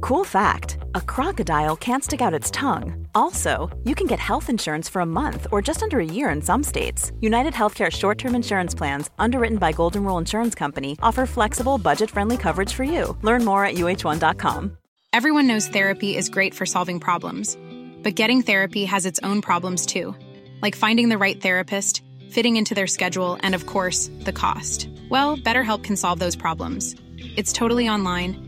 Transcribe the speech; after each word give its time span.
Cool 0.00 0.24
fact 0.24 0.78
a 0.94 1.00
crocodile 1.00 1.76
can't 1.76 2.04
stick 2.04 2.20
out 2.20 2.34
its 2.34 2.50
tongue. 2.50 3.06
Also, 3.14 3.70
you 3.84 3.94
can 3.94 4.06
get 4.06 4.18
health 4.18 4.48
insurance 4.48 4.88
for 4.88 5.00
a 5.00 5.06
month 5.06 5.46
or 5.50 5.60
just 5.60 5.82
under 5.82 5.98
a 5.98 6.04
year 6.04 6.30
in 6.30 6.40
some 6.40 6.62
states. 6.62 7.12
United 7.20 7.52
Healthcare 7.54 7.90
short 7.90 8.18
term 8.18 8.34
insurance 8.34 8.74
plans, 8.74 9.10
underwritten 9.18 9.58
by 9.58 9.72
Golden 9.72 10.04
Rule 10.04 10.18
Insurance 10.18 10.54
Company, 10.54 10.96
offer 11.02 11.26
flexible, 11.26 11.78
budget 11.78 12.10
friendly 12.10 12.36
coverage 12.36 12.72
for 12.72 12.84
you. 12.84 13.16
Learn 13.22 13.44
more 13.44 13.64
at 13.64 13.74
uh1.com. 13.74 14.76
Everyone 15.12 15.46
knows 15.46 15.68
therapy 15.68 16.16
is 16.16 16.28
great 16.28 16.54
for 16.54 16.66
solving 16.66 17.00
problems, 17.00 17.56
but 18.02 18.14
getting 18.14 18.42
therapy 18.42 18.84
has 18.84 19.06
its 19.06 19.20
own 19.22 19.40
problems 19.40 19.86
too, 19.86 20.14
like 20.62 20.76
finding 20.76 21.08
the 21.08 21.18
right 21.18 21.40
therapist, 21.40 22.02
fitting 22.30 22.56
into 22.56 22.74
their 22.74 22.86
schedule, 22.86 23.38
and 23.42 23.54
of 23.54 23.66
course, 23.66 24.10
the 24.20 24.32
cost. 24.32 24.88
Well, 25.08 25.36
BetterHelp 25.36 25.82
can 25.82 25.96
solve 25.96 26.18
those 26.18 26.36
problems. 26.36 26.94
It's 27.36 27.52
totally 27.52 27.88
online 27.88 28.47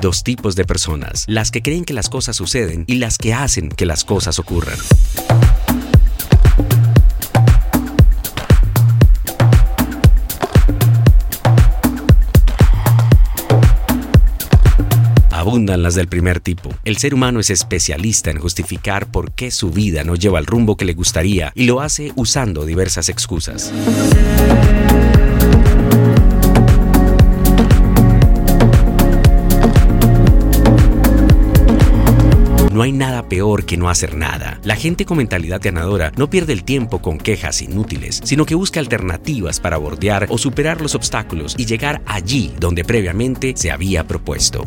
Dos 0.00 0.22
tipos 0.22 0.56
de 0.56 0.64
personas, 0.64 1.24
las 1.26 1.50
que 1.50 1.62
creen 1.62 1.84
que 1.84 1.94
las 1.94 2.10
cosas 2.10 2.36
suceden 2.36 2.84
y 2.86 2.96
las 2.96 3.16
que 3.16 3.32
hacen 3.32 3.70
que 3.70 3.86
las 3.86 4.04
cosas 4.04 4.38
ocurran. 4.38 4.76
Abundan 15.30 15.82
las 15.82 15.94
del 15.94 16.08
primer 16.08 16.40
tipo. 16.40 16.70
El 16.84 16.98
ser 16.98 17.14
humano 17.14 17.40
es 17.40 17.50
especialista 17.50 18.30
en 18.30 18.38
justificar 18.38 19.10
por 19.10 19.32
qué 19.32 19.50
su 19.50 19.70
vida 19.70 20.04
no 20.04 20.14
lleva 20.14 20.38
el 20.38 20.46
rumbo 20.46 20.76
que 20.76 20.84
le 20.84 20.92
gustaría 20.92 21.52
y 21.54 21.64
lo 21.64 21.80
hace 21.80 22.12
usando 22.16 22.66
diversas 22.66 23.08
excusas. 23.08 23.72
No 32.76 32.82
hay 32.82 32.92
nada 32.92 33.26
peor 33.26 33.64
que 33.64 33.78
no 33.78 33.88
hacer 33.88 34.18
nada. 34.18 34.60
La 34.62 34.76
gente 34.76 35.06
con 35.06 35.16
mentalidad 35.16 35.62
ganadora 35.62 36.12
no 36.18 36.28
pierde 36.28 36.52
el 36.52 36.62
tiempo 36.62 37.00
con 37.00 37.16
quejas 37.16 37.62
inútiles, 37.62 38.20
sino 38.22 38.44
que 38.44 38.54
busca 38.54 38.80
alternativas 38.80 39.60
para 39.60 39.78
bordear 39.78 40.26
o 40.28 40.36
superar 40.36 40.82
los 40.82 40.94
obstáculos 40.94 41.54
y 41.56 41.64
llegar 41.64 42.02
allí 42.04 42.52
donde 42.60 42.84
previamente 42.84 43.54
se 43.56 43.70
había 43.70 44.06
propuesto. 44.06 44.66